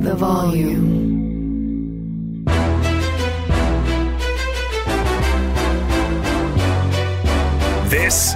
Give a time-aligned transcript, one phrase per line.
[0.00, 2.46] The volume.
[7.90, 8.34] This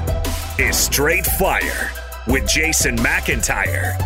[0.59, 1.91] is Straight Fire
[2.27, 3.99] with Jason McIntyre.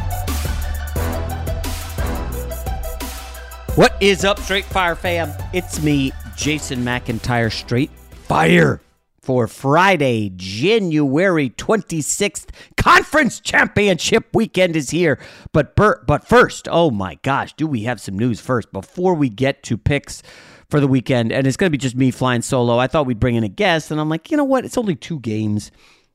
[3.74, 5.32] What is up, Straight Fire fam?
[5.52, 7.90] It's me, Jason McIntyre, Straight
[8.28, 8.80] Fire
[9.28, 12.46] for Friday, January 26th.
[12.78, 15.18] Conference Championship weekend is here.
[15.52, 19.28] But Bert, but first, oh my gosh, do we have some news first before we
[19.28, 20.22] get to picks
[20.70, 21.30] for the weekend?
[21.30, 22.78] And it's going to be just me flying solo.
[22.78, 24.64] I thought we'd bring in a guest, and I'm like, you know what?
[24.64, 25.72] It's only two games.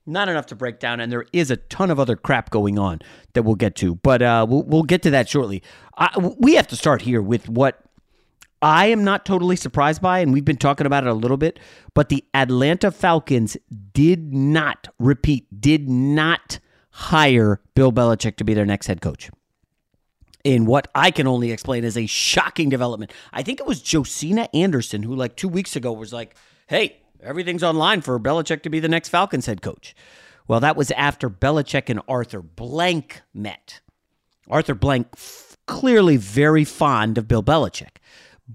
[0.07, 2.99] Not enough to break down, and there is a ton of other crap going on
[3.33, 5.61] that we'll get to, but uh, we'll, we'll get to that shortly.
[6.39, 7.79] We have to start here with what
[8.63, 11.59] I am not totally surprised by, and we've been talking about it a little bit,
[11.93, 13.57] but the Atlanta Falcons
[13.91, 16.59] did not, repeat, did not
[16.91, 19.29] hire Bill Belichick to be their next head coach.
[20.45, 23.11] In what I can only explain as a shocking development.
[23.33, 26.33] I think it was Josina Anderson who, like two weeks ago, was like,
[26.67, 29.93] hey, everything's online for Belichick to be the next Falcons head coach.
[30.47, 33.81] Well, that was after Belichick and Arthur Blank met.
[34.49, 37.97] Arthur Blank, f- clearly very fond of Bill Belichick.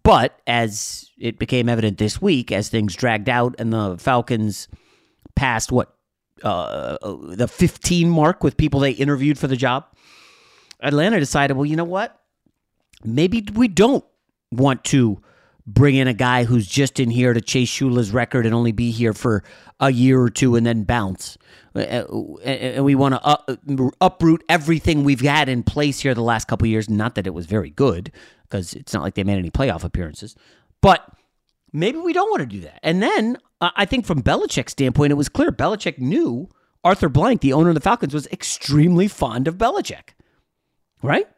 [0.03, 4.69] But as it became evident this week, as things dragged out and the Falcons
[5.35, 5.95] passed what,
[6.43, 9.87] uh, the 15 mark with people they interviewed for the job,
[10.81, 12.21] Atlanta decided, well, you know what?
[13.03, 14.05] Maybe we don't
[14.53, 15.23] want to
[15.69, 18.91] bring in a guy who's just in here to chase Shula's record and only be
[18.91, 19.45] here for
[19.79, 21.37] a year or two and then bounce.
[21.75, 26.49] Uh, uh, and we want to uproot everything we've had in place here the last
[26.49, 26.89] couple years.
[26.89, 28.11] Not that it was very good,
[28.43, 30.35] because it's not like they made any playoff appearances,
[30.81, 31.07] but
[31.71, 32.81] maybe we don't want to do that.
[32.83, 36.49] And then uh, I think from Belichick's standpoint, it was clear Belichick knew
[36.83, 40.15] Arthur Blank, the owner of the Falcons, was extremely fond of Belichick,
[41.03, 41.29] right?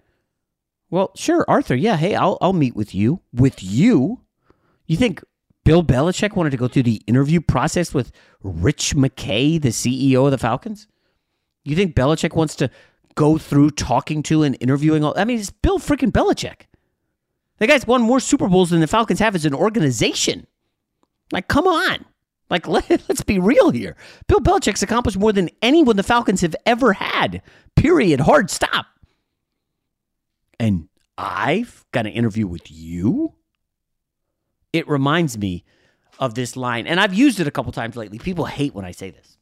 [0.90, 1.76] Well, sure, Arthur.
[1.76, 3.20] Yeah, hey, I'll I'll meet with you.
[3.32, 4.20] With you,
[4.86, 5.22] you think
[5.64, 8.10] Bill Belichick wanted to go through the interview process with
[8.42, 10.88] Rich McKay, the CEO of the Falcons?
[11.64, 12.70] You think Belichick wants to
[13.14, 15.14] go through talking to and interviewing all?
[15.16, 16.62] I mean, it's Bill freaking Belichick.
[17.58, 20.46] The guy's won more Super Bowls than the Falcons have as an organization.
[21.30, 22.04] Like, come on.
[22.48, 23.96] Like, let, us be real here.
[24.26, 27.42] Bill Belichick's accomplished more than anyone the Falcons have ever had.
[27.76, 28.20] Period.
[28.20, 28.86] Hard stop.
[30.60, 33.34] And I've got an interview with you.
[34.74, 35.64] It reminds me
[36.18, 38.18] of this line, and I've used it a couple times lately.
[38.18, 39.38] People hate when I say this.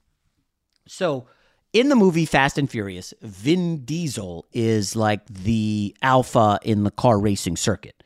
[0.86, 1.26] So,
[1.72, 7.18] in the movie Fast and Furious, Vin Diesel is like the alpha in the car
[7.18, 8.02] racing circuit.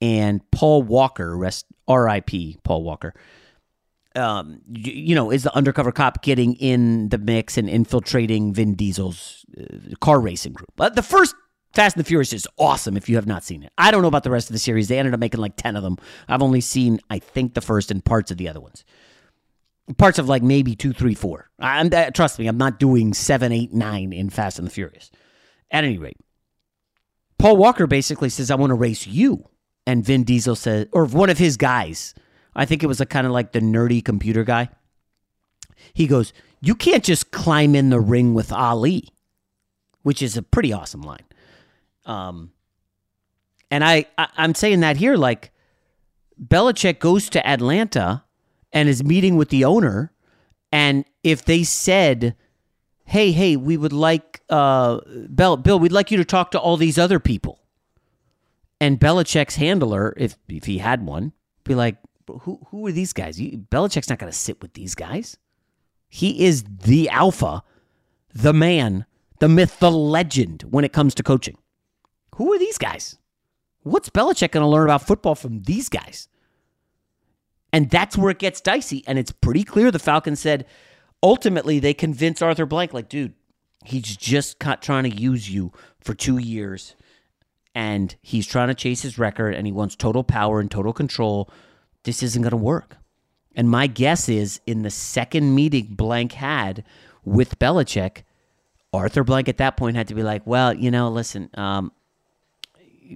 [0.00, 2.58] And Paul Walker, rest R.I.P.
[2.62, 3.14] Paul Walker,
[4.14, 8.74] um, you, you, know, is the undercover cop getting in the mix and infiltrating Vin
[8.74, 10.70] Diesel's uh, car racing group.
[10.76, 11.34] But the first
[11.76, 13.70] Fast and the Furious is awesome if you have not seen it.
[13.76, 14.88] I don't know about the rest of the series.
[14.88, 15.98] They ended up making like 10 of them.
[16.26, 18.82] I've only seen, I think, the first and parts of the other ones.
[19.98, 21.50] Parts of like maybe two, three, four.
[21.58, 25.10] I'm, uh, trust me, I'm not doing seven, eight, nine in Fast and the Furious.
[25.70, 26.16] At any rate,
[27.38, 29.46] Paul Walker basically says, I want to race you.
[29.86, 32.14] And Vin Diesel says, or one of his guys,
[32.54, 34.70] I think it was a kind of like the nerdy computer guy.
[35.92, 36.32] He goes,
[36.62, 39.10] You can't just climb in the ring with Ali,
[40.04, 41.26] which is a pretty awesome line.
[42.06, 42.52] Um,
[43.70, 45.50] and I, I I'm saying that here, like
[46.42, 48.24] Belichick goes to Atlanta
[48.72, 50.12] and is meeting with the owner,
[50.72, 52.36] and if they said,
[53.04, 55.00] "Hey, hey, we would like uh,
[55.34, 57.60] Bill, Bill, we'd like you to talk to all these other people,"
[58.80, 61.32] and Belichick's handler, if if he had one,
[61.64, 61.96] be like,
[62.42, 63.40] "Who who are these guys?
[63.40, 65.36] You, Belichick's not going to sit with these guys.
[66.08, 67.64] He is the alpha,
[68.32, 69.06] the man,
[69.40, 71.58] the myth, the legend when it comes to coaching.
[72.36, 73.18] Who are these guys?"
[73.86, 76.26] What's Belichick going to learn about football from these guys?
[77.72, 79.04] And that's where it gets dicey.
[79.06, 80.66] And it's pretty clear the Falcons said
[81.22, 83.34] ultimately they convince Arthur Blank, like, dude,
[83.84, 86.96] he's just trying to use you for two years.
[87.76, 91.48] And he's trying to chase his record and he wants total power and total control.
[92.02, 92.96] This isn't going to work.
[93.54, 96.82] And my guess is in the second meeting Blank had
[97.24, 98.22] with Belichick,
[98.92, 101.92] Arthur Blank at that point had to be like, well, you know, listen, um,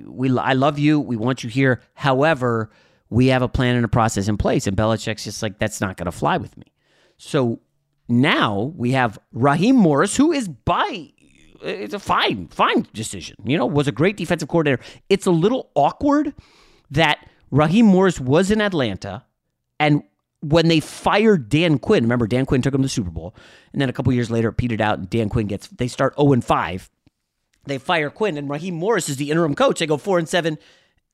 [0.07, 1.01] we I love you.
[1.01, 1.81] We want you here.
[1.95, 2.71] However,
[3.09, 4.67] we have a plan and a process in place.
[4.67, 6.73] And Belichick's just like, that's not going to fly with me.
[7.17, 7.61] So
[8.09, 11.11] now we have Raheem Morris, who is by
[11.63, 13.37] it's a fine, fine decision.
[13.45, 14.83] You know, was a great defensive coordinator.
[15.09, 16.33] It's a little awkward
[16.91, 19.25] that Raheem Morris was in Atlanta
[19.79, 20.03] and
[20.41, 23.35] when they fired Dan Quinn, remember Dan Quinn took him to the Super Bowl,
[23.73, 26.15] and then a couple years later it petered out, and Dan Quinn gets they start
[26.17, 26.91] 0 and 5
[27.65, 29.79] they fire Quinn, and Raheem Morris is the interim coach.
[29.79, 30.59] They go four and seven,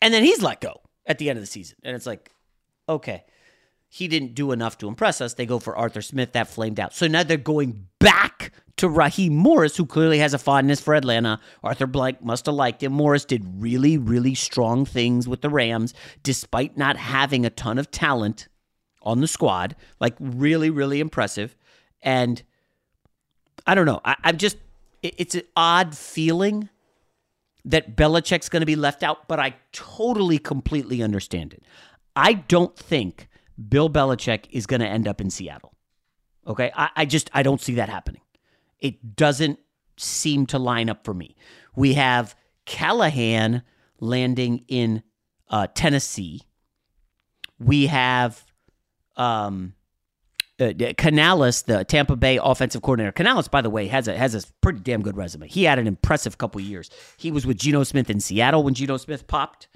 [0.01, 1.77] and then he's let go at the end of the season.
[1.83, 2.31] And it's like,
[2.89, 3.25] okay,
[3.89, 5.35] he didn't do enough to impress us.
[5.35, 6.95] They go for Arthur Smith, that flamed out.
[6.95, 11.41] So now they're going back to Raheem Morris, who clearly has a fondness for Atlanta.
[11.63, 12.93] Arthur Blank must have liked him.
[12.93, 17.91] Morris did really, really strong things with the Rams, despite not having a ton of
[17.91, 18.49] talent
[19.03, 19.77] on the squad.
[19.99, 21.57] Like, really, really impressive.
[22.03, 22.43] And
[23.67, 24.01] I don't know.
[24.05, 24.59] I, I'm just
[25.17, 26.69] it's an odd feeling
[27.65, 31.63] that Belichick's going to be left out, but I totally, completely understand it.
[32.15, 33.29] I don't think
[33.69, 35.75] Bill Belichick is going to end up in Seattle.
[36.47, 36.71] Okay.
[36.77, 38.23] I, I, just, I don't see that happening.
[38.79, 39.59] It doesn't
[39.97, 41.37] seem to line up for me.
[41.75, 42.37] We have
[42.67, 43.63] Callahan
[43.99, 45.03] landing in
[45.49, 46.43] uh, Tennessee.
[47.59, 48.45] We have
[49.17, 49.75] um,
[50.59, 53.13] uh, Canales, the Tampa Bay offensive coordinator.
[53.13, 55.49] Canales, by the way, has a has a pretty damn good resume.
[55.49, 56.91] He had an impressive couple years.
[57.17, 59.69] He was with Geno Smith in Seattle when Geno Smith popped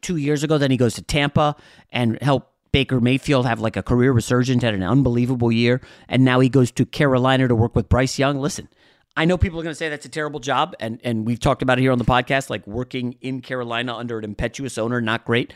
[0.00, 0.58] two years ago.
[0.58, 1.56] Then he goes to Tampa
[1.90, 6.40] and helped Baker Mayfield have like a career resurgence, had an unbelievable year, and now
[6.40, 8.38] he goes to Carolina to work with Bryce Young.
[8.38, 8.68] Listen,
[9.16, 11.62] I know people are going to say that's a terrible job, and and we've talked
[11.62, 15.24] about it here on the podcast, like working in Carolina under an impetuous owner, not
[15.24, 15.52] great.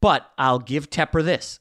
[0.00, 1.60] But I'll give Tepper this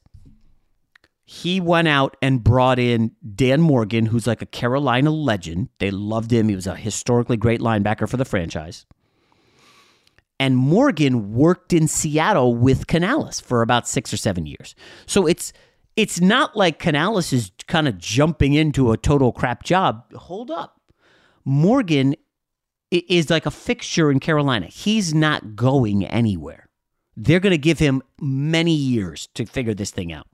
[1.32, 5.70] he went out and brought in Dan Morgan, who's like a Carolina legend.
[5.78, 6.50] They loved him.
[6.50, 8.88] He was a historically great linebacker for the franchise.
[10.40, 14.74] And Morgan worked in Seattle with Canales for about six or seven years.
[15.06, 15.54] So it's
[15.96, 20.12] it's not like Canales is kind of jumping into a total crap job.
[20.16, 20.82] Hold up.
[21.46, 22.16] Morgan
[22.90, 24.66] is like a fixture in Carolina.
[24.66, 26.70] He's not going anywhere.
[27.16, 30.26] They're going to give him many years to figure this thing out.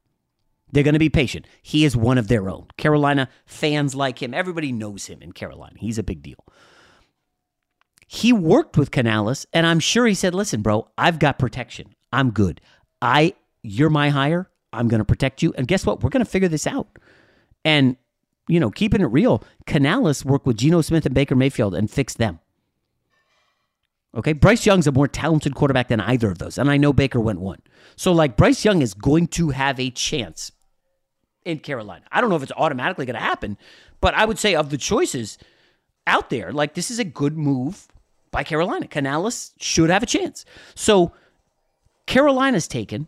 [0.76, 1.48] They're going to be patient.
[1.62, 2.68] He is one of their own.
[2.76, 4.34] Carolina fans like him.
[4.34, 5.78] Everybody knows him in Carolina.
[5.80, 6.44] He's a big deal.
[8.08, 11.96] He worked with Canales, and I'm sure he said, "Listen, bro, I've got protection.
[12.12, 12.60] I'm good.
[13.02, 14.52] I, you're my hire.
[14.74, 15.54] I'm going to protect you.
[15.58, 16.04] And guess what?
[16.04, 17.00] We're going to figure this out."
[17.64, 17.96] And
[18.50, 22.18] you know, keeping it real, Canales worked with Geno Smith and Baker Mayfield and fixed
[22.18, 22.42] them.
[24.14, 27.22] Okay, Bryce Young's a more talented quarterback than either of those, and I know Baker
[27.22, 27.62] went one.
[27.96, 30.52] So, like, Bryce Young is going to have a chance
[31.46, 32.06] in Carolina.
[32.12, 33.58] I don't know if it's automatically going to happen,
[34.02, 35.38] but I would say of the choices
[36.08, 37.88] out there, like this is a good move
[38.32, 38.88] by Carolina.
[38.88, 40.44] Canales should have a chance.
[40.74, 41.14] So
[42.06, 43.08] Carolina's taken.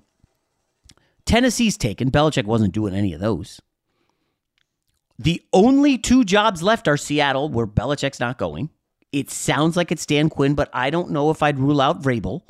[1.25, 2.11] Tennessee's taken.
[2.11, 3.59] Belichick wasn't doing any of those.
[5.19, 8.69] The only two jobs left are Seattle, where Belichick's not going.
[9.11, 12.43] It sounds like it's Dan Quinn, but I don't know if I'd rule out Vrabel.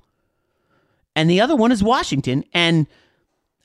[1.16, 2.44] And the other one is Washington.
[2.54, 2.88] And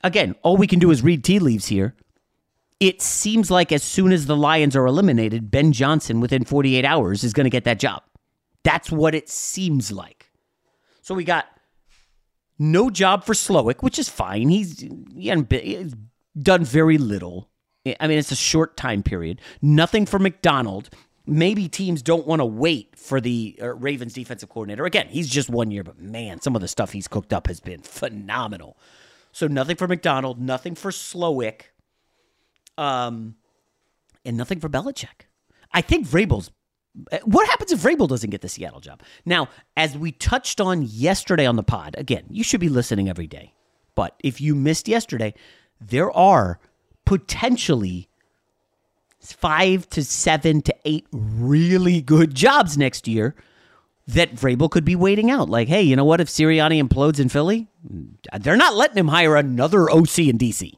[0.03, 1.95] again, all we can do is read tea leaves here
[2.79, 7.23] it seems like as soon as the Lions are eliminated, Ben Johnson within 48 hours
[7.23, 8.03] is going to get that job.
[8.63, 10.31] That's what it seems like.
[11.01, 11.45] So we got
[12.57, 14.49] no job for Slowik, which is fine.
[14.49, 15.93] He's, he he's
[16.41, 17.49] done very little.
[17.99, 19.41] I mean, it's a short time period.
[19.61, 20.89] Nothing for Macdonald.
[21.25, 24.85] Maybe teams don't want to wait for the uh, Ravens defensive coordinator.
[24.85, 27.59] Again, he's just one year, but man, some of the stuff he's cooked up has
[27.59, 28.77] been phenomenal.
[29.31, 31.72] So nothing for Macdonald, nothing for Slowik.
[32.77, 33.35] Um,
[34.25, 35.27] and nothing for Belichick.
[35.71, 36.51] I think Vrabel's
[37.23, 39.01] What happens if Vrabel doesn't get the Seattle job?
[39.25, 43.27] Now, as we touched on yesterday on the pod, again, you should be listening every
[43.27, 43.53] day.
[43.95, 45.33] But if you missed yesterday,
[45.79, 46.59] there are
[47.05, 48.07] potentially
[49.19, 53.35] five to seven to eight really good jobs next year
[54.07, 55.49] that Vrabel could be waiting out.
[55.49, 56.21] Like, hey, you know what?
[56.21, 57.67] If Sirianni implodes in Philly,
[58.39, 60.73] they're not letting him hire another OC in DC.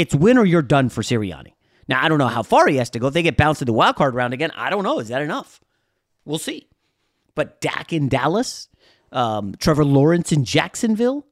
[0.00, 1.52] It's win or you're done for Sirianni.
[1.88, 3.08] Now, I don't know how far he has to go.
[3.08, 4.98] If they get bounced in the wild card round again, I don't know.
[4.98, 5.60] Is that enough?
[6.24, 6.68] We'll see.
[7.34, 8.68] But Dak in Dallas,
[9.10, 11.26] um, Trevor Lawrence in Jacksonville,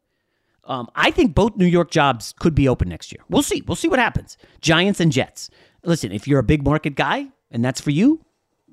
[0.64, 3.22] um, I think both New York jobs could be open next year.
[3.28, 3.62] We'll see.
[3.66, 4.36] We'll see what happens.
[4.60, 5.50] Giants and Jets.
[5.84, 8.24] Listen, if you're a big market guy and that's for you,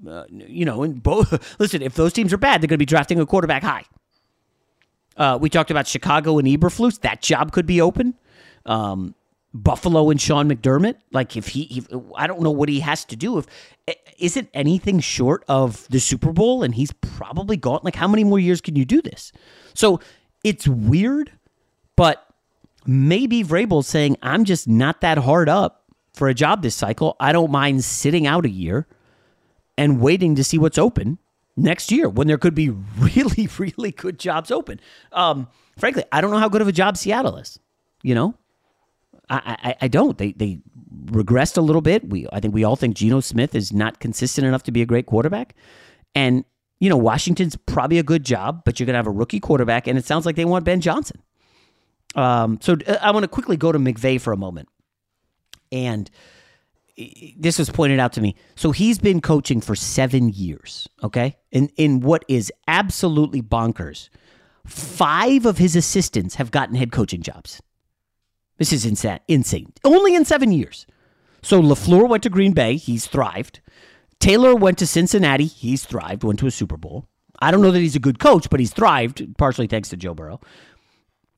[0.07, 1.55] uh, you know, and both.
[1.59, 3.83] Listen, if those teams are bad, they're going to be drafting a quarterback high.
[5.15, 7.01] Uh, we talked about Chicago and Eberflus.
[7.01, 8.15] That job could be open.
[8.65, 9.13] Um,
[9.53, 10.95] Buffalo and Sean McDermott.
[11.11, 13.37] Like if he, if, I don't know what he has to do.
[13.37, 13.47] If
[14.17, 17.81] is it anything short of the Super Bowl, and he's probably gone.
[17.83, 19.31] Like how many more years can you do this?
[19.73, 19.99] So
[20.43, 21.31] it's weird,
[21.95, 22.25] but
[22.85, 25.83] maybe Vrabel's saying I'm just not that hard up
[26.13, 27.15] for a job this cycle.
[27.19, 28.87] I don't mind sitting out a year
[29.77, 31.19] and waiting to see what's open
[31.55, 34.79] next year when there could be really, really good jobs open.
[35.11, 37.59] Um, frankly, I don't know how good of a job Seattle is.
[38.01, 38.35] You know,
[39.33, 40.17] I, I, I don't.
[40.17, 40.59] They they
[41.05, 42.09] regressed a little bit.
[42.09, 44.85] We I think we all think Geno Smith is not consistent enough to be a
[44.85, 45.55] great quarterback,
[46.15, 46.45] and
[46.79, 49.97] you know Washington's probably a good job, but you're gonna have a rookie quarterback, and
[49.97, 51.21] it sounds like they want Ben Johnson.
[52.15, 54.69] Um, so uh, I want to quickly go to McVay for a moment,
[55.71, 56.09] and
[57.37, 58.35] this was pointed out to me.
[58.55, 61.37] So he's been coaching for seven years, okay?
[61.51, 64.09] In in what is absolutely bonkers.
[64.65, 67.61] Five of his assistants have gotten head coaching jobs.
[68.57, 69.19] This is insane.
[69.27, 69.73] Insane.
[69.83, 70.85] Only in seven years.
[71.41, 72.77] So LaFleur went to Green Bay.
[72.77, 73.59] He's thrived.
[74.19, 75.45] Taylor went to Cincinnati.
[75.45, 76.23] He's thrived.
[76.23, 77.07] Went to a Super Bowl.
[77.39, 80.13] I don't know that he's a good coach, but he's thrived, partially thanks to Joe
[80.13, 80.39] Burrow.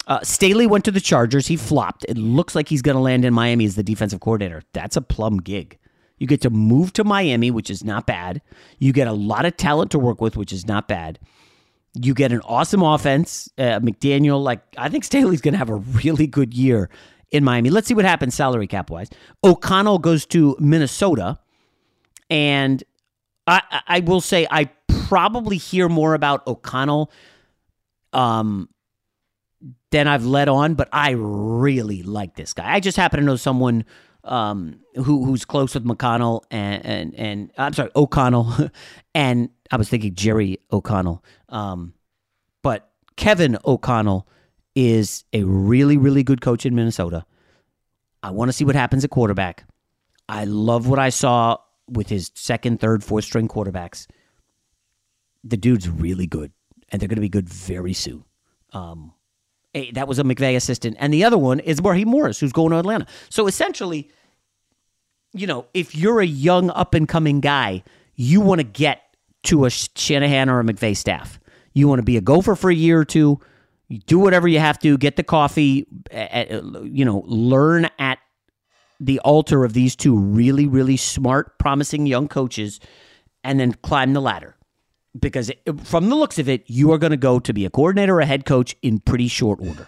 [0.07, 1.47] Uh, Staley went to the Chargers.
[1.47, 2.05] He flopped.
[2.07, 4.61] It looks like he's going to land in Miami as the defensive coordinator.
[4.73, 5.79] That's a plum gig.
[6.17, 8.41] You get to move to Miami, which is not bad.
[8.77, 11.19] You get a lot of talent to work with, which is not bad.
[11.95, 13.49] You get an awesome offense.
[13.57, 16.89] Uh, McDaniel, like, I think Staley's going to have a really good year
[17.31, 17.69] in Miami.
[17.69, 19.09] Let's see what happens salary cap wise.
[19.43, 21.39] O'Connell goes to Minnesota.
[22.29, 22.83] And
[23.47, 27.11] I, I will say, I probably hear more about O'Connell
[28.13, 28.69] um,
[29.91, 32.73] than I've let on, but I really like this guy.
[32.73, 33.85] I just happen to know someone
[34.25, 38.53] um, who who's close with McConnell and and and I'm sorry O'Connell,
[39.15, 41.93] and I was thinking Jerry O'Connell, um,
[42.61, 44.27] but Kevin O'Connell
[44.75, 47.25] is a really really good coach in Minnesota.
[48.23, 49.65] I want to see what happens at quarterback.
[50.27, 54.07] I love what I saw with his second, third, fourth string quarterbacks.
[55.43, 56.51] The dude's really good,
[56.89, 58.25] and they're going to be good very soon.
[58.73, 59.13] Um,
[59.75, 62.71] a, that was a McVay assistant, and the other one is Raheem Morris, who's going
[62.71, 63.05] to Atlanta.
[63.29, 64.09] So essentially,
[65.33, 67.83] you know, if you're a young up and coming guy,
[68.15, 69.01] you want to get
[69.43, 71.39] to a Shanahan or a McVay staff.
[71.73, 73.39] You want to be a gopher for a year or two.
[74.07, 74.97] Do whatever you have to.
[74.97, 75.85] Get the coffee.
[76.11, 78.19] You know, learn at
[78.99, 82.79] the altar of these two really, really smart, promising young coaches,
[83.43, 84.54] and then climb the ladder
[85.19, 87.69] because it, from the looks of it, you are going to go to be a
[87.69, 89.87] coordinator or a head coach in pretty short order.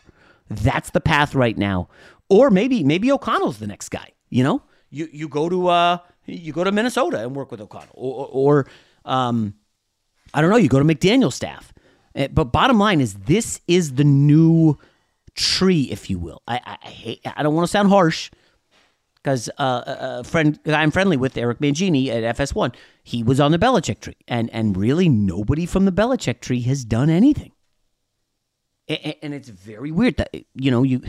[0.49, 1.89] That's the path right now.
[2.29, 4.11] Or maybe maybe O'Connell's the next guy.
[4.29, 7.93] You know, you you go to uh you go to Minnesota and work with O'Connell,
[7.93, 8.67] or, or
[9.05, 9.53] um,
[10.33, 11.73] I don't know, you go to McDaniel's staff.
[12.15, 14.77] Eh, but bottom line is, this is the new
[15.35, 16.41] tree, if you will.
[16.47, 17.21] I I, I hate.
[17.25, 18.29] I don't want to sound harsh
[19.27, 23.59] because uh, a friend I'm friendly with, Eric Mangini at FS1, he was on the
[23.59, 27.51] Belichick tree, and and really nobody from the Belichick tree has done anything.
[28.87, 31.01] And, and it's very weird that you know you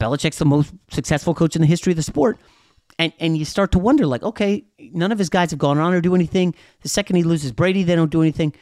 [0.00, 2.36] Belichick's the most successful coach in the history of the sport.
[2.98, 5.92] And, and you start to wonder, like, okay, none of his guys have gone on
[5.92, 6.54] or do anything.
[6.80, 8.54] The second he loses Brady, they don't do anything.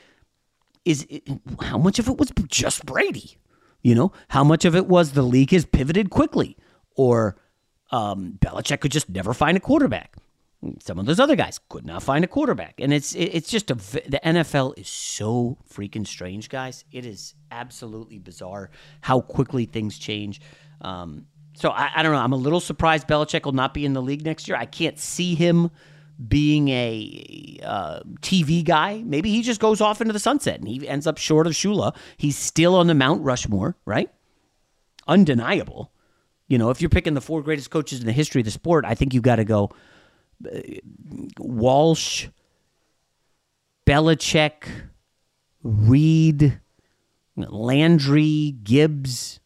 [0.85, 1.23] Is it,
[1.61, 3.39] how much of it was just Brady?
[3.83, 6.57] You know, how much of it was the league has pivoted quickly,
[6.97, 7.37] or
[7.91, 10.17] um, Belichick could just never find a quarterback.
[10.81, 13.75] Some of those other guys could not find a quarterback, and it's it's just a
[13.75, 16.87] the NFL is so freaking strange, guys.
[16.91, 18.71] It is absolutely bizarre
[19.03, 20.41] how quickly things change.
[20.81, 22.19] Um, so I, I, don't know.
[22.19, 24.57] I'm a little surprised Belichick will not be in the league next year.
[24.57, 25.71] I can't see him
[26.29, 29.03] being a uh, TV guy.
[29.05, 31.97] Maybe he just goes off into the sunset and he ends up short of Shula.
[32.17, 34.11] He's still on the Mount Rushmore, right?
[35.07, 35.93] Undeniable.
[36.49, 38.85] You know, if you're picking the four greatest coaches in the history of the sport,
[38.85, 39.71] I think you got to go
[40.47, 40.61] uh,
[41.39, 42.29] Walsh,
[43.87, 44.69] Belichick,
[45.63, 46.61] Reid,
[47.37, 49.41] Landry, Gibbs.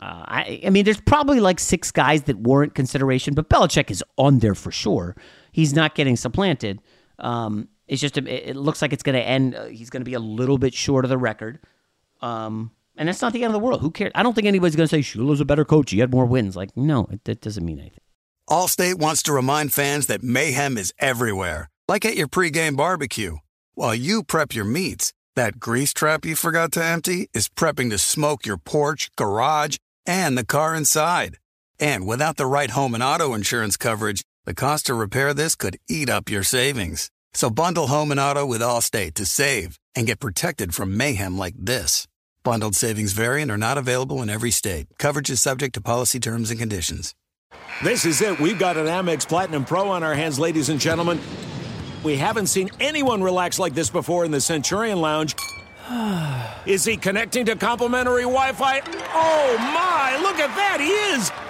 [0.00, 4.02] Uh, I, I mean, there's probably like six guys that warrant consideration, but Belichick is
[4.16, 5.16] on there for sure.
[5.52, 6.80] He's not getting supplanted.
[7.18, 9.54] Um, it's just it looks like it's going to end.
[9.54, 11.58] Uh, he's going to be a little bit short of the record,
[12.22, 12.70] um,
[13.00, 13.80] and that's not the end of the world.
[13.80, 14.12] Who cares?
[14.14, 15.90] I don't think anybody's going to say Shula's a better coach.
[15.90, 16.54] He had more wins.
[16.54, 18.02] Like, no, it, that doesn't mean anything.
[18.48, 23.38] Allstate wants to remind fans that mayhem is everywhere, like at your pregame barbecue.
[23.74, 27.96] While you prep your meats, that grease trap you forgot to empty is prepping to
[27.96, 31.38] smoke your porch, garage, and the car inside.
[31.78, 35.78] And without the right home and auto insurance coverage, the cost to repair this could
[35.88, 37.10] eat up your savings.
[37.32, 41.54] So bundle home and auto with Allstate to save and get protected from mayhem like
[41.56, 42.06] this.
[42.42, 44.86] Bundled savings variant are not available in every state.
[44.98, 47.14] Coverage is subject to policy terms and conditions.
[47.84, 48.40] This is it.
[48.40, 51.20] We've got an Amex Platinum Pro on our hands, ladies and gentlemen.
[52.02, 55.34] We haven't seen anyone relax like this before in the Centurion Lounge.
[56.66, 58.80] Is he connecting to complimentary Wi Fi?
[59.12, 61.49] Oh my, look at that, he is!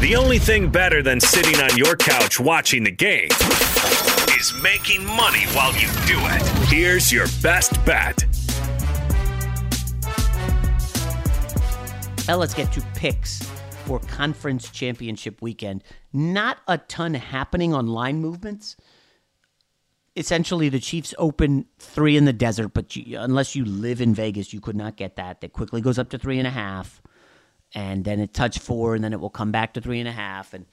[0.00, 3.30] The only thing better than sitting on your couch watching the game
[4.38, 6.68] is making money while you do it.
[6.68, 8.24] Here's your best bet.
[12.28, 13.42] Now let's get to picks
[13.86, 15.82] for conference championship weekend.
[16.12, 18.76] Not a ton happening on line movements.
[20.14, 24.52] Essentially, the Chiefs open three in the desert, but you, unless you live in Vegas,
[24.52, 25.40] you could not get that.
[25.40, 27.02] That quickly goes up to three and a half
[27.74, 30.12] and then it touched four, and then it will come back to three and a
[30.12, 30.54] half.
[30.54, 30.66] And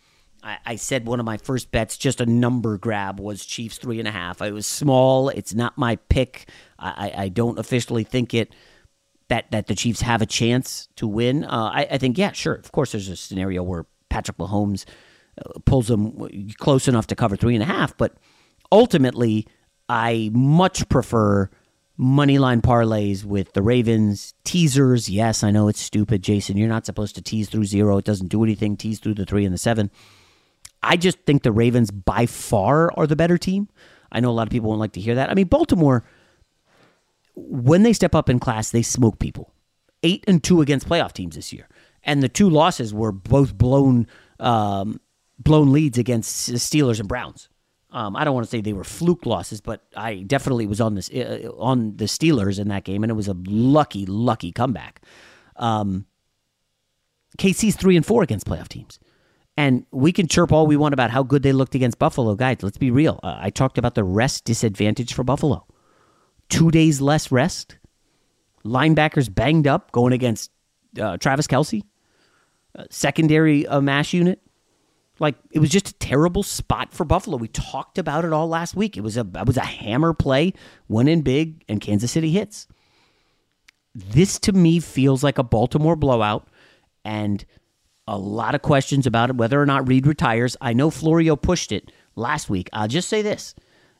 [0.43, 3.99] I, I, said one of my first bets, just a number grab, was Chiefs three
[3.99, 4.41] and a half.
[4.41, 5.29] It was small.
[5.29, 6.47] It's not my pick.
[6.79, 8.53] I, I don't officially think it
[9.27, 11.43] that that the Chiefs have a chance to win.
[11.43, 12.53] Uh, I, I, think yeah, sure.
[12.53, 14.85] Of course, there's a scenario where Patrick Mahomes
[15.43, 18.15] uh, pulls them close enough to cover three and a half, but
[18.71, 19.47] ultimately,
[19.89, 21.49] I much prefer
[21.97, 25.09] money line parlays with the Ravens, teasers.
[25.09, 26.57] Yes, I know it's stupid, Jason.
[26.57, 27.97] You're not supposed to tease through zero.
[27.97, 28.77] It doesn't do anything.
[28.77, 29.91] Tease through the three and the seven.
[30.83, 33.69] I just think the Ravens by far are the better team.
[34.11, 35.29] I know a lot of people won't like to hear that.
[35.29, 36.05] I mean, Baltimore
[37.35, 39.51] when they step up in class, they smoke people.
[40.03, 41.67] Eight and two against playoff teams this year,
[42.03, 44.07] and the two losses were both blown
[44.39, 44.99] um,
[45.39, 47.49] blown leads against the Steelers and Browns.
[47.95, 50.95] Um, I don't want to say they were fluke losses, but I definitely was on
[50.95, 55.01] this uh, on the Steelers in that game, and it was a lucky, lucky comeback.
[55.55, 56.05] Um,
[57.37, 58.99] KC's three and four against playoff teams.
[59.57, 62.35] And we can chirp all we want about how good they looked against Buffalo.
[62.35, 63.21] Guys, let's be real.
[63.23, 65.65] Uh, I talked about the rest disadvantage for Buffalo.
[66.49, 67.77] Two days less rest.
[68.65, 70.51] Linebackers banged up going against
[70.99, 71.83] uh, Travis Kelce.
[72.77, 74.41] Uh, secondary uh, mash unit.
[75.19, 77.37] Like it was just a terrible spot for Buffalo.
[77.37, 78.97] We talked about it all last week.
[78.97, 80.53] It was a it was a hammer play,
[80.87, 82.67] went in big, and Kansas City hits.
[83.93, 86.47] This to me feels like a Baltimore blowout,
[87.05, 87.45] and
[88.07, 90.57] a lot of questions about it, whether or not Reid retires.
[90.59, 92.69] I know Florio pushed it last week.
[92.73, 93.55] I'll just say this.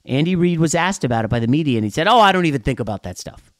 [0.06, 2.46] Andy Reid was asked about it by the media, and he said, Oh, I don't
[2.46, 3.52] even think about that stuff.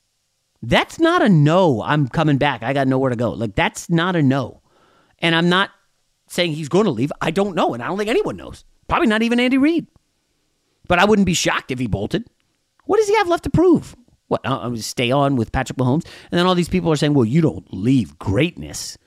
[0.62, 1.82] That's not a no.
[1.84, 2.64] I'm coming back.
[2.64, 3.32] I got nowhere to go.
[3.32, 4.62] Like, that's not a no.
[5.20, 5.72] And I'm not
[6.28, 7.12] saying he's going to leave.
[7.22, 7.74] I don't know.
[7.74, 8.66] And I don't think anyone knows.
[8.88, 9.88] Probably not even Andy Reid.
[10.88, 12.26] But I wouldn't be shocked if he bolted.
[12.86, 13.96] What does he have left to prove?
[14.28, 14.42] What?
[14.44, 16.06] Uh, stay on with Patrick Mahomes?
[16.32, 18.98] And then all these people are saying, well, you don't leave greatness.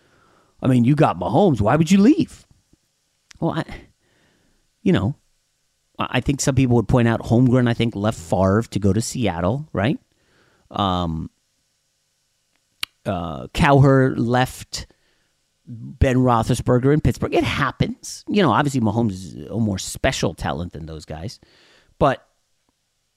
[0.62, 1.60] I mean, you got Mahomes.
[1.60, 2.46] Why would you leave?
[3.40, 3.64] Well, I,
[4.82, 5.14] you know,
[5.98, 9.00] I think some people would point out Holmgren, I think, left Favre to go to
[9.00, 9.98] Seattle, right?
[10.70, 11.30] Um,
[13.06, 14.86] uh, Cowher left
[15.68, 17.34] Ben Roethlisberger in Pittsburgh.
[17.34, 18.24] It happens.
[18.26, 21.38] You know, obviously Mahomes is a more special talent than those guys.
[21.98, 22.26] But,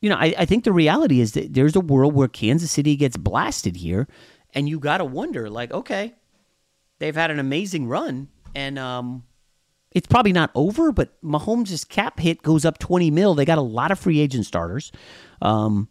[0.02, 2.98] you know, I, I think the reality is that there's a world where Kansas City
[2.98, 4.08] gets blasted here,
[4.54, 6.14] and you got to wonder, like, okay,
[7.00, 9.24] they've had an amazing run, and um,
[9.92, 13.34] it's probably not over, but Mahomes' cap hit goes up 20 mil.
[13.34, 14.92] They got a lot of free agent starters.
[15.42, 15.88] Um,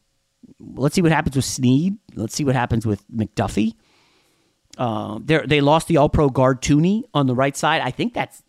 [0.59, 1.97] let's see what happens with Sneed.
[2.15, 3.75] Let's see what happens with McDuffie.
[4.79, 7.83] Uh, they lost the All Pro guard Thuney on the right side.
[7.83, 8.43] I think that's.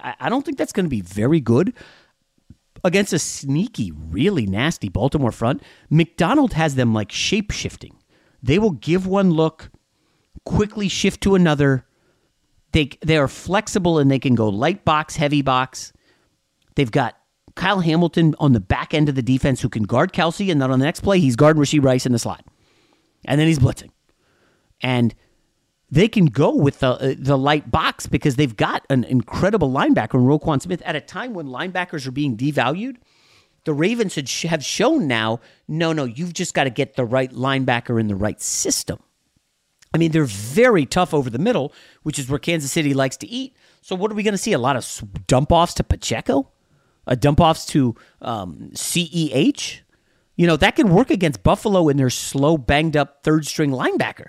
[0.00, 1.74] I don't think that's going to be very good
[2.82, 5.62] against a sneaky, really nasty Baltimore front.
[5.90, 7.98] Macdonald has them like shape shifting.
[8.42, 9.70] They will give one look,
[10.44, 11.86] quickly shift to another,
[12.72, 15.92] they they are flexible and they can go light box, heavy box.
[16.74, 17.16] They've got
[17.54, 20.70] Kyle Hamilton on the back end of the defense who can guard Kelce, and then
[20.70, 22.44] on the next play he's guarding Rashee Rice in the slot,
[23.26, 23.90] and then he's blitzing,
[24.80, 25.14] and
[25.92, 30.14] they can go with the uh, the light box because they've got an incredible linebacker
[30.14, 32.96] in Roquan Smith at a time when linebackers are being devalued.
[33.64, 38.00] The Ravens have shown now, no, no, you've just got to get the right linebacker
[38.00, 38.98] in the right system.
[39.94, 43.28] I mean, they're very tough over the middle, which is where Kansas City likes to
[43.28, 43.54] eat.
[43.82, 44.54] So, what are we going to see?
[44.54, 46.50] A lot of dump offs to Pacheco,
[47.06, 49.80] a dump offs to um, CEH.
[50.36, 54.28] You know that can work against Buffalo and their slow, banged up third string linebacker.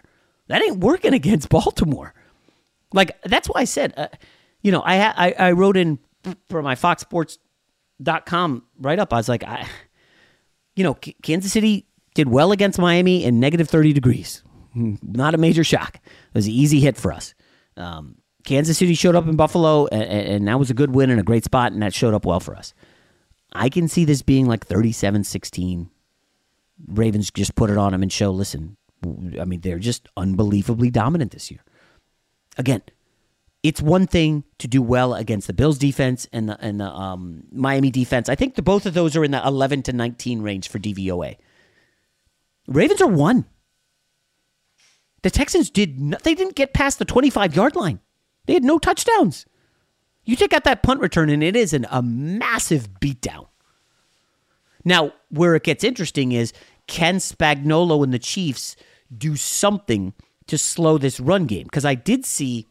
[0.54, 2.14] That ain't working against Baltimore.
[2.94, 4.10] Like that's why I said, uh,
[4.62, 5.98] you know, I, I I wrote in
[6.48, 9.12] for my FoxSports.com write up.
[9.12, 9.66] I was like, I,
[10.76, 14.44] you know, Kansas City did well against Miami in negative thirty degrees.
[14.76, 15.96] Not a major shock.
[15.96, 17.34] It was an easy hit for us.
[17.76, 21.20] Um, Kansas City showed up in Buffalo, and, and that was a good win and
[21.20, 22.76] a great spot, and that showed up well for us.
[23.54, 25.90] I can see this being like 37 16.
[26.90, 31.32] Ravens just put it on them and show, listen, I mean, they're just unbelievably dominant
[31.32, 31.62] this year.
[32.58, 32.82] Again,
[33.64, 37.44] it's one thing to do well against the Bills defense and the, and the um,
[37.52, 38.30] Miami defense.
[38.30, 41.38] I think the, both of those are in the 11 to 19 range for DVOA.
[42.68, 43.46] Ravens are one.
[45.22, 48.02] The Texans did not, they didn't get past the 25 yard line.
[48.46, 49.46] They had no touchdowns.
[50.26, 53.48] You take out that punt return, and it is an, a massive beatdown.
[54.86, 56.54] Now, where it gets interesting is
[56.88, 58.76] can Spagnuolo and the Chiefs
[59.18, 60.14] do something
[60.48, 61.64] to slow this run game?
[61.64, 62.68] Because I did see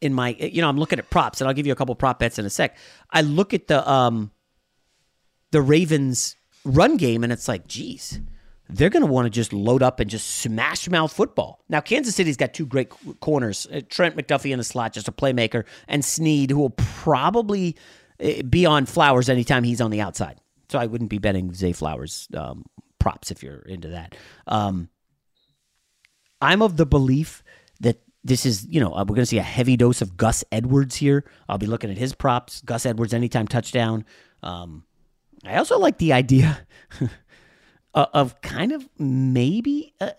[0.00, 2.18] in my, you know, I'm looking at props, and I'll give you a couple prop
[2.18, 2.76] bets in a sec.
[3.10, 4.32] I look at the um
[5.52, 8.20] the Ravens run game, and it's like, geez,
[8.68, 11.60] they're going to want to just load up and just smash mouth football.
[11.68, 15.12] Now, Kansas City's got two great corners uh, Trent McDuffie in the slot, just a
[15.12, 17.76] playmaker, and Sneed, who will probably
[18.22, 20.40] uh, be on Flowers anytime he's on the outside.
[20.68, 22.64] So I wouldn't be betting Zay Flowers um,
[22.98, 24.14] props if you're into that.
[24.46, 24.88] Um,
[26.42, 27.42] I'm of the belief
[27.80, 30.44] that this is, you know, uh, we're going to see a heavy dose of Gus
[30.52, 31.24] Edwards here.
[31.48, 32.60] I'll be looking at his props.
[32.62, 34.04] Gus Edwards anytime touchdown.
[34.42, 34.84] Um,
[35.44, 36.66] I also like the idea.
[37.94, 40.12] uh, of kind of maybe a,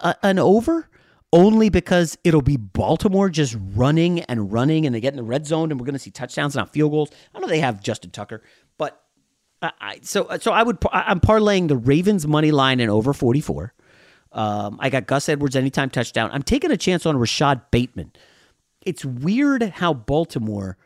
[0.00, 0.88] a, an over
[1.32, 5.46] only because it'll be Baltimore just running and running and they get in the red
[5.46, 7.10] zone and we're going to see touchdowns, not field goals.
[7.34, 8.42] I know they have Justin Tucker,
[8.78, 9.00] but
[9.62, 13.74] I, so so I would I'm parlaying the Ravens money line and over 44
[14.32, 16.30] Um, I got Gus Edwards anytime touchdown.
[16.32, 18.12] I'm taking a chance on Rashod Bateman.
[18.82, 20.76] It's weird how Baltimore,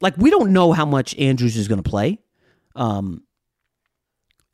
[0.00, 2.18] like we don't know how much Andrews is going to play.
[2.74, 3.22] Um,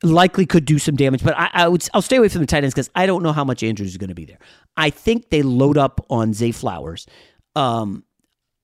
[0.03, 2.63] likely could do some damage, but I, I would I'll stay away from the tight
[2.63, 4.39] ends because I don't know how much Andrews is going to be there.
[4.77, 7.07] I think they load up on Zay Flowers.
[7.55, 8.03] Um,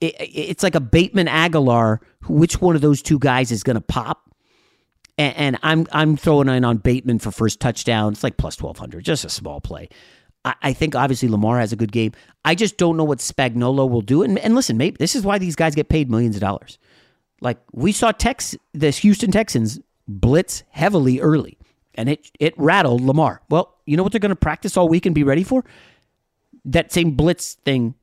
[0.02, 2.00] it, it's like a Bateman Agholor.
[2.28, 4.27] Which one of those two guys is going to pop?
[5.18, 8.14] And, and, I'm I'm throwing in on Bateman for first touchdown.
[8.14, 9.90] It's like plus twelve hundred, just a small play.
[10.46, 12.14] I, I, think obviously Lamar has a good game.
[12.46, 14.24] I just don't know what Spagnuolo will do.
[14.24, 16.78] And, and listen, maybe this is why these guys get paid millions of dollars.
[17.42, 21.58] Like we saw Tex, the Houston Texans blitz heavily early,
[21.96, 23.42] and it it rattled Lamar.
[23.50, 25.64] Well, you know what they're going to practice all week and be ready for?
[26.66, 27.96] That same blitz thing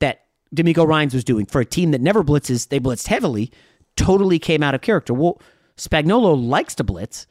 [0.00, 2.68] that DeMeco Ryans was doing for a team that never blitzes.
[2.68, 3.50] They blitzed heavily,
[3.96, 5.14] totally came out of character.
[5.14, 5.40] Well,
[5.78, 7.26] Spagnuolo likes to blitz.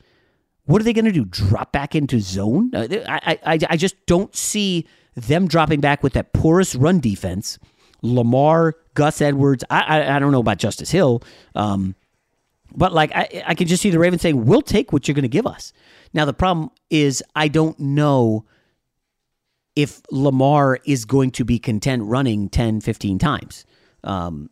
[0.66, 1.26] What are they going to do?
[1.26, 2.72] Drop back into zone?
[2.74, 7.58] Uh, I, I, I just don't see them dropping back with that porous run defense.
[8.02, 9.64] Lamar, Gus Edwards.
[9.70, 11.24] I, I, I don't know about Justice Hill.
[11.56, 11.96] Um,
[12.76, 15.24] but like I, I can just see the Ravens saying, "We'll take what you're going
[15.24, 15.74] to give us."
[16.14, 18.46] Now the problem is I don't know
[19.76, 23.64] if Lamar is going to be content running 10, 15 times.
[24.04, 24.50] Um,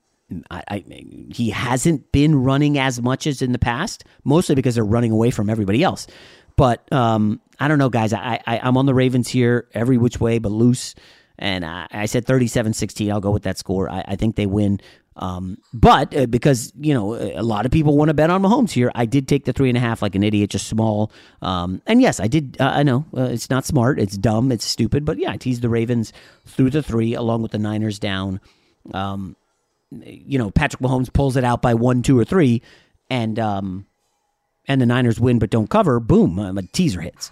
[0.49, 0.83] I, I,
[1.29, 5.29] he hasn't been running as much as in the past, mostly because they're running away
[5.31, 6.07] from everybody else.
[6.55, 8.13] But um, I don't know, guys.
[8.13, 10.95] I, I I'm on the Ravens here every which way but loose,
[11.37, 13.11] and I, I said 37-16.
[13.11, 13.89] I'll go with that score.
[13.89, 14.79] I, I think they win.
[15.17, 18.71] Um, but uh, because you know a lot of people want to bet on Mahomes
[18.71, 21.11] here, I did take the three and a half like an idiot, just small.
[21.41, 22.57] Um, and yes, I did.
[22.59, 25.61] Uh, I know uh, it's not smart, it's dumb, it's stupid, but yeah, I teased
[25.61, 26.11] the Ravens
[26.45, 28.41] through the three along with the Niners down.
[28.93, 29.37] Um,
[30.05, 32.61] you know, Patrick Mahomes pulls it out by one, two, or three,
[33.09, 33.85] and um,
[34.67, 35.99] and the Niners win but don't cover.
[35.99, 37.31] Boom, a teaser hits.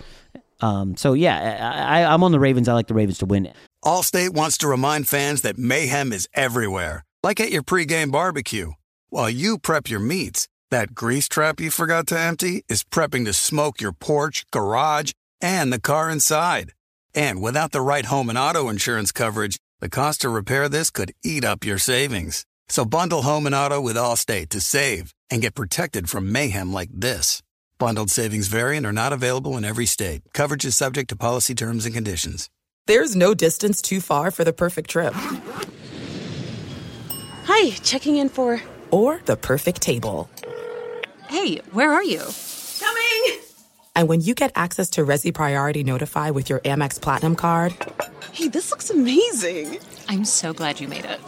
[0.61, 2.69] Um, so yeah, I, I'm on the Ravens.
[2.69, 3.51] I like the Ravens to win.
[3.83, 8.73] Allstate wants to remind fans that mayhem is everywhere like at your pregame barbecue.
[9.09, 13.33] While you prep your meats, that grease trap you forgot to empty is prepping to
[13.33, 16.73] smoke your porch, garage, and the car inside.
[17.15, 21.13] And without the right home and auto insurance coverage, the cost to repair this could
[21.23, 22.45] eat up your savings.
[22.69, 26.89] So bundle home and auto with Allstate to save and get protected from mayhem like
[26.91, 27.41] this.
[27.77, 30.21] Bundled savings variant are not available in every state.
[30.33, 32.49] Coverage is subject to policy terms and conditions.
[32.87, 35.13] There's no distance too far for the perfect trip.
[37.45, 38.61] Hi, checking in for.
[38.91, 40.29] Or the perfect table.
[41.27, 42.21] Hey, where are you?
[42.79, 43.39] Coming!
[43.95, 47.73] And when you get access to Resy Priority Notify with your Amex Platinum card.
[48.31, 49.79] Hey, this looks amazing!
[50.07, 51.19] I'm so glad you made it.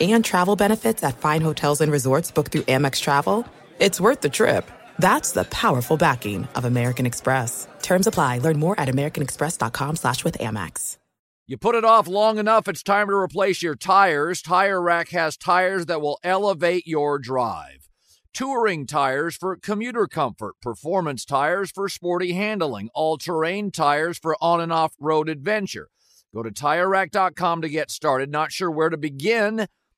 [0.00, 3.46] And travel benefits at fine hotels and resorts booked through Amex Travel.
[3.78, 4.70] It's worth the trip.
[4.98, 7.68] That's the powerful backing of American Express.
[7.82, 8.38] Terms apply.
[8.38, 10.98] Learn more at americanexpress.com slash with Amex.
[11.46, 14.40] You put it off long enough, it's time to replace your tires.
[14.40, 17.90] Tire Rack has tires that will elevate your drive.
[18.32, 24.62] Touring tires for commuter comfort, performance tires for sporty handling, all terrain tires for on
[24.62, 25.90] and off road adventure.
[26.34, 28.30] Go to tirerack.com to get started.
[28.30, 29.68] Not sure where to begin?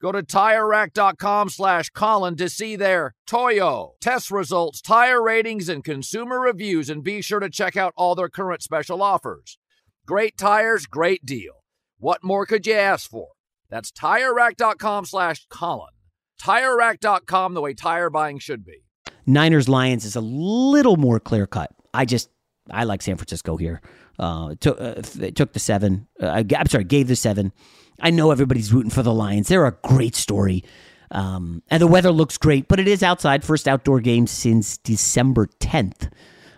[0.00, 6.40] Go to TireRack.com slash Colin to see their Toyo test results, tire ratings, and consumer
[6.40, 9.58] reviews, and be sure to check out all their current special offers.
[10.06, 11.64] Great tires, great deal.
[11.98, 13.28] What more could you ask for?
[13.68, 15.92] That's TireRack.com slash Colin.
[16.40, 18.78] TireRack.com, the way tire buying should be.
[19.26, 21.70] Niners Lions is a little more clear cut.
[21.92, 22.30] I just
[22.70, 23.82] I like San Francisco here.
[24.18, 25.02] Uh, took uh,
[25.34, 26.08] took the seven.
[26.20, 27.52] Uh, I'm sorry, gave the seven.
[28.00, 29.48] I know everybody's rooting for the Lions.
[29.48, 30.64] They're a great story,
[31.10, 32.68] um, and the weather looks great.
[32.68, 36.10] But it is outside, first outdoor game since December 10th.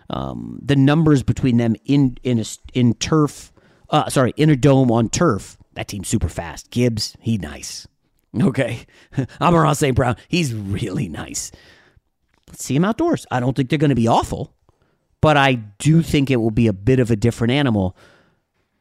[0.09, 3.51] Um, the numbers between them in in a, in turf,
[3.89, 5.57] uh, sorry, in a dome on turf.
[5.73, 6.69] That team's super fast.
[6.69, 7.87] Gibbs, he nice.
[8.39, 8.85] Okay.
[9.41, 9.95] Amon-Ra St.
[9.95, 11.51] Brown, he's really nice.
[12.47, 13.25] Let's see him outdoors.
[13.31, 14.53] I don't think they're going to be awful,
[15.21, 17.95] but I do think it will be a bit of a different animal.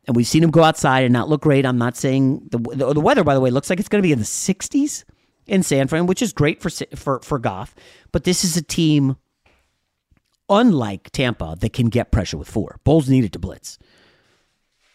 [0.07, 1.65] And we've seen him go outside and not look great.
[1.65, 4.07] I'm not saying the, the, the weather, by the way, looks like it's going to
[4.07, 5.05] be in the 60s
[5.47, 7.75] in San Fran, which is great for, for, for Goff.
[8.11, 9.17] But this is a team,
[10.49, 12.81] unlike Tampa, that can get pressure with four.
[12.85, 13.79] Bowles needed to blitz.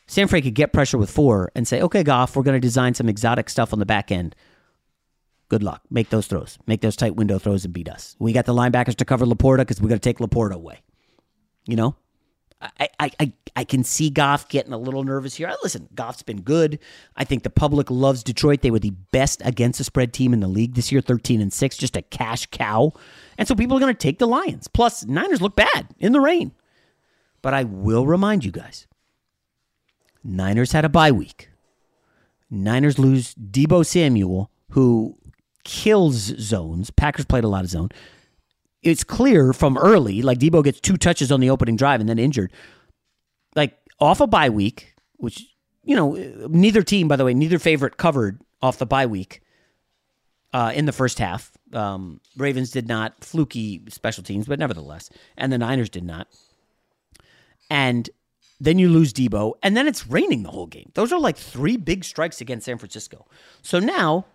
[0.08, 2.94] San Fran could get pressure with four and say, okay, Goff, we're going to design
[2.94, 4.36] some exotic stuff on the back end.
[5.50, 5.82] Good luck.
[5.90, 6.58] Make those throws.
[6.68, 8.16] Make those tight window throws and beat us.
[8.20, 10.82] We got the linebackers to cover Laporta because we got to take Laporta away.
[11.66, 11.96] You know,
[12.60, 15.54] I, I, I, can see Goff getting a little nervous here.
[15.62, 16.80] Listen, Goff's been good.
[17.16, 18.62] I think the public loves Detroit.
[18.62, 21.54] They were the best against the spread team in the league this year, 13 and
[21.54, 22.94] 6, just a cash cow.
[23.38, 24.68] And so people are going to take the Lions.
[24.68, 26.52] Plus, Niners look bad in the rain.
[27.44, 28.88] But I will remind you guys
[30.24, 31.50] Niners had a bye week.
[32.50, 35.16] Niners lose Deebo Samuel, who
[35.64, 36.90] kills zones.
[36.90, 37.90] Packers played a lot of zone
[38.84, 42.20] it's clear from early, like Deebo gets two touches on the opening drive and then
[42.20, 42.52] injured.
[43.56, 45.46] Like off a bye week, which,
[45.84, 46.14] you know,
[46.50, 49.42] neither team, by the way, neither favorite covered off the bye week
[50.54, 51.52] uh, in the first half.
[51.74, 55.10] Um, Ravens did not, fluky special teams, but nevertheless.
[55.38, 56.28] And the Niners did not.
[57.70, 58.10] And
[58.60, 60.92] then you lose Deebo, and then it's raining the whole game.
[60.96, 63.28] Those are like three big strikes against San Francisco.
[63.62, 64.26] So now,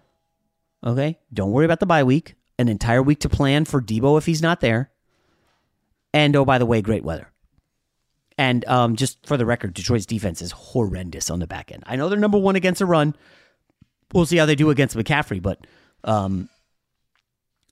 [0.85, 4.27] okay, don't worry about the bye week an entire week to plan for Deebo if
[4.27, 4.91] he's not there.
[6.15, 7.33] And oh, by the way, great weather.
[8.39, 11.83] And um, just for the record, Detroit's defense is horrendous on the back end.
[11.87, 13.15] I know they're number one against a run.
[14.13, 15.67] We'll see how they do against McCaffrey, but
[16.05, 16.49] um,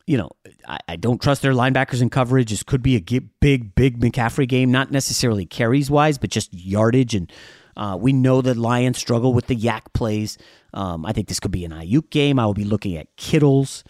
[0.07, 0.31] you know,
[0.67, 2.51] I, I, don't trust their linebackers in coverage.
[2.51, 7.15] This could be a big, big McCaffrey game, not necessarily carries wise, but just yardage.
[7.15, 7.31] And
[7.77, 10.39] uh, we know the Lions struggle with the YAC plays.
[10.73, 12.39] Um, I think this could be an Aiyuk game.
[12.39, 13.85] I will be looking at Kittle's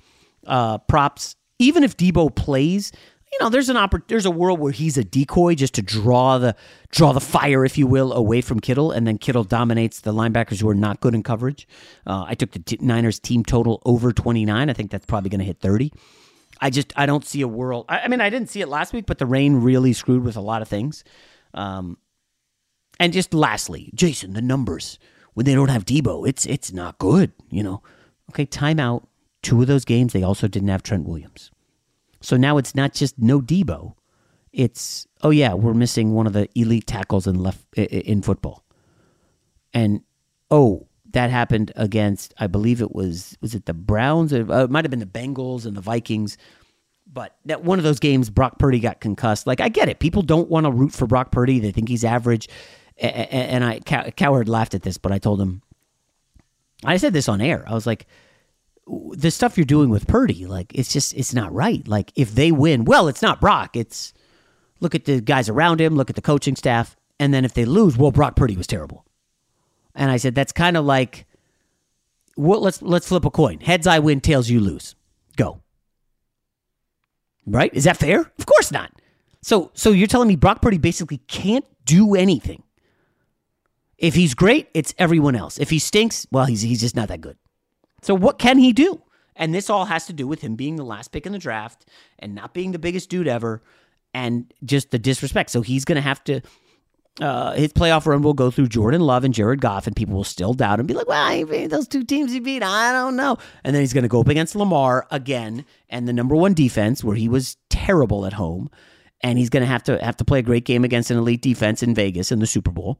[0.46, 1.36] uh, props.
[1.58, 2.92] Even if Deebo plays,
[3.32, 6.38] you know, there's an oppor- there's a world where he's a decoy just to draw
[6.38, 6.56] the
[6.90, 10.60] draw the fire, if you will, away from Kittle, and then Kittle dominates the linebackers
[10.60, 11.68] who are not good in coverage.
[12.06, 14.68] Uh, I took the t- Niners team total over 29.
[14.68, 15.92] I think that's probably going to hit 30.
[16.60, 17.86] I just I don't see a world.
[17.88, 20.36] I, I, mean, I didn't see it last week, but the rain really screwed with
[20.36, 21.04] a lot of things.
[21.54, 21.98] Um,
[22.98, 24.98] and just lastly, Jason, the numbers
[25.34, 27.32] when they don't have Deebo, it's it's not good.
[27.48, 27.82] You know,
[28.30, 29.04] okay, timeout.
[29.42, 31.50] Two of those games, they also didn't have Trent Williams.
[32.20, 33.94] So now it's not just no Deebo.
[34.52, 38.64] It's oh yeah, we're missing one of the elite tackles in left in football.
[39.72, 40.02] And
[40.50, 44.32] oh, that happened against I believe it was was it the Browns?
[44.32, 46.36] Uh, it might have been the Bengals and the Vikings.
[47.12, 49.46] But that one of those games, Brock Purdy got concussed.
[49.46, 51.58] Like I get it, people don't want to root for Brock Purdy.
[51.58, 52.48] They think he's average.
[52.98, 55.62] And I Cowherd laughed at this, but I told him.
[56.84, 57.64] I said this on air.
[57.66, 58.06] I was like,
[59.12, 61.86] the stuff you're doing with Purdy, like it's just it's not right.
[61.86, 63.76] Like if they win, well, it's not Brock.
[63.76, 64.12] It's
[64.80, 67.64] look at the guys around him, look at the coaching staff, and then if they
[67.64, 69.04] lose, well, Brock Purdy was terrible.
[69.94, 71.26] And I said that's kind of like
[72.34, 73.60] what let's let's flip a coin.
[73.60, 74.96] Heads I win, tails you lose.
[75.36, 75.62] Go.
[77.46, 77.72] Right?
[77.74, 78.20] Is that fair?
[78.38, 78.92] Of course not.
[79.42, 82.62] So so you're telling me Brock Purdy basically can't do anything.
[83.98, 85.58] If he's great, it's everyone else.
[85.58, 87.36] If he stinks, well, he's he's just not that good.
[88.02, 89.02] So what can he do?
[89.36, 91.86] And this all has to do with him being the last pick in the draft
[92.18, 93.62] and not being the biggest dude ever
[94.12, 95.50] and just the disrespect.
[95.50, 96.42] So he's going to have to
[97.20, 100.24] uh, his playoff run will go through Jordan Love and Jared Goff, and people will
[100.24, 100.86] still doubt him.
[100.86, 104.02] Be like, "Well, those two teams he beat, I don't know." And then he's going
[104.02, 108.24] to go up against Lamar again, and the number one defense, where he was terrible
[108.26, 108.70] at home,
[109.22, 111.42] and he's going to have to have to play a great game against an elite
[111.42, 112.98] defense in Vegas in the Super Bowl.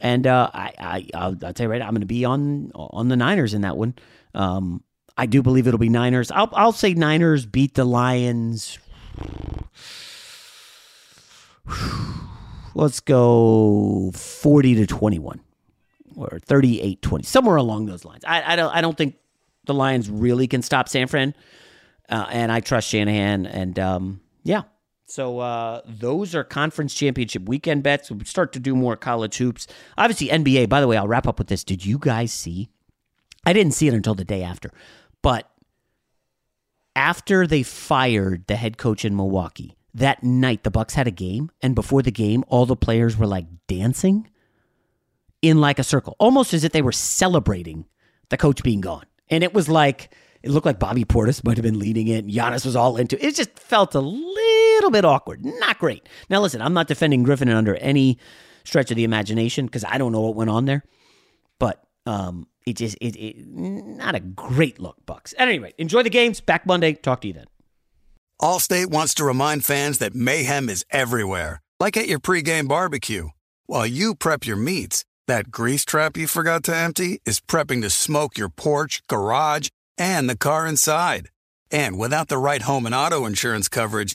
[0.00, 3.08] And uh, I, I, I'll, I'll, tell you right, I'm going to be on on
[3.08, 3.94] the Niners in that one.
[4.34, 4.82] Um,
[5.16, 6.30] I do believe it'll be Niners.
[6.30, 8.78] I'll, I'll say Niners beat the Lions.
[12.74, 15.40] Let's go 40 to 21
[16.16, 18.22] or 38 20, somewhere along those lines.
[18.26, 19.16] I, I, don't, I don't think
[19.64, 21.34] the Lions really can stop San Fran.
[22.08, 23.46] Uh, and I trust Shanahan.
[23.46, 24.62] And um, yeah,
[25.06, 28.10] so uh, those are conference championship weekend bets.
[28.10, 29.68] We start to do more college hoops.
[29.96, 30.68] Obviously, NBA.
[30.68, 31.62] By the way, I'll wrap up with this.
[31.62, 32.68] Did you guys see?
[33.44, 34.70] I didn't see it until the day after,
[35.22, 35.48] but
[36.96, 41.50] after they fired the head coach in Milwaukee that night, the Bucks had a game,
[41.62, 44.28] and before the game, all the players were like dancing
[45.40, 47.86] in like a circle, almost as if they were celebrating
[48.30, 49.06] the coach being gone.
[49.28, 50.10] And it was like
[50.42, 52.26] it looked like Bobby Portis might have been leading it.
[52.26, 53.28] Giannis was all into it.
[53.28, 54.55] It just felt a little
[54.90, 55.44] bit awkward.
[55.44, 56.08] Not great.
[56.30, 58.18] Now, listen, I'm not defending Griffin under any
[58.64, 60.82] stretch of the imagination because I don't know what went on there.
[61.58, 65.34] But um, it just, it, it, not a great look, Bucks.
[65.38, 66.40] At any rate, enjoy the games.
[66.40, 66.94] Back Monday.
[66.94, 67.46] Talk to you then.
[68.40, 73.28] Allstate wants to remind fans that mayhem is everywhere, like at your pregame barbecue.
[73.64, 77.90] While you prep your meats, that grease trap you forgot to empty is prepping to
[77.90, 81.30] smoke your porch, garage, and the car inside.
[81.70, 84.14] And without the right home and auto insurance coverage,